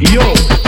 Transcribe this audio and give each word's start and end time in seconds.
Y 0.00 0.06
yo, 0.12 0.20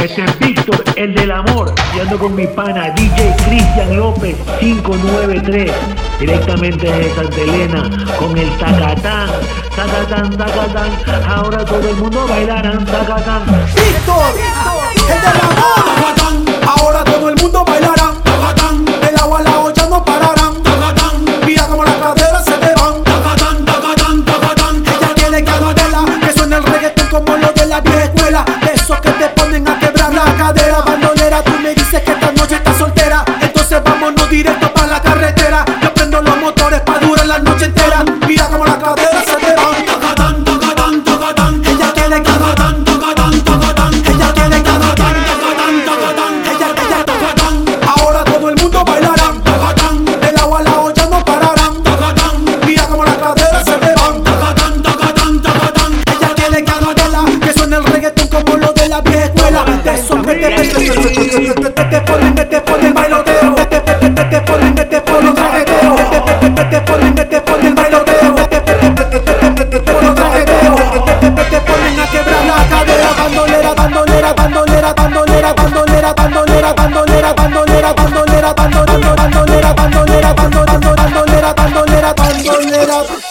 este 0.03 0.25
es 0.25 0.39
Víctor, 0.41 0.83
el 0.97 1.15
del 1.15 1.31
amor, 1.31 1.73
y 1.95 2.01
ando 2.01 2.19
con 2.19 2.35
mi 2.35 2.49
pana 2.49 2.91
DJ 2.91 3.33
Cristian 3.47 3.97
López 3.97 4.37
593, 4.59 5.71
directamente 6.19 6.91
desde 6.91 7.15
Santa 7.15 7.41
Elena, 7.41 7.91
con 8.19 8.37
el 8.37 8.51
tacatán, 8.59 9.29
tacatán, 9.77 10.37
tacatán. 10.37 10.91
Ahora 11.29 11.65
todo 11.65 11.91
el 11.91 11.97
mundo 11.97 12.27
bailarán 12.29 12.85
tacatán. 12.85 13.45
Víctor, 13.47 14.35
el 14.37 14.90
Te 60.91 62.01
ponen, 62.01 62.35
te 62.35 62.61
ponen 62.61 62.95
bailoteo. 62.95 63.55
Te 63.55 63.81
ponen, 63.81 64.15
te 64.15 64.41
ponen. 64.41 64.75
Te 64.75 64.85
te 64.85 65.01
ponen 65.01 65.35
bailoteo. 67.75 68.35
Te 68.35 68.61
ponen. 68.61 70.15
Te 71.51 71.61
ponen 71.61 72.01
a 72.01 72.11
quebrar 72.11 72.45
la 72.45 72.69
cadera. 72.69 73.11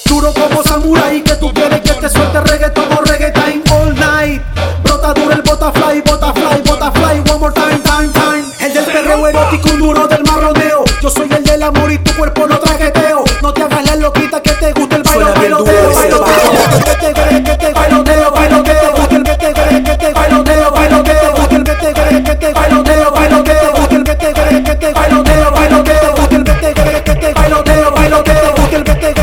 Duro 0.06 0.34
como 0.34 0.64
samurái 0.64 1.22
que 1.22 1.36
tú 1.36 1.54
quieres 1.54 1.82
que 1.82 1.94
te 1.94 2.10
suelte 2.10 2.42
reggaetón. 2.42 2.89
erótico, 9.30 10.08
del 10.08 10.24
marroneo. 10.24 10.84
Yo 11.02 11.10
soy 11.10 11.30
el 11.32 11.44
del 11.44 11.64
amor 11.64 11.92
y 11.92 11.98
tu 12.00 12.14
cuerpo 12.16 12.48
lo 12.48 12.60
trajeteo. 12.60 13.24
No 13.42 13.54
te 13.54 13.64
hagas 13.64 13.86
la 13.86 13.96
loquita 13.96 14.42
que 14.42 14.52
te 14.52 14.74
gusta 14.74 14.96
el 14.98 15.04
bailo, 15.04 15.34
bailoteo, 15.34 15.92
bailoteo, 15.94 16.32
bailoteo, 17.74 18.32
bailoteo, 18.32 18.32
bailoteo, 18.32 18.94
bailoteo, 18.94 20.72
bailoteo, 20.72 21.34
bailoteo, 22.54 23.12
bailoteo, 23.12 23.12
bailoteo, 23.12 23.94
bailoteo, 24.94 25.52
bailoteo, 27.34 27.92
bailoteo, 27.92 29.19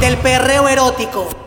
del 0.00 0.16
perreo 0.18 0.68
erótico. 0.68 1.45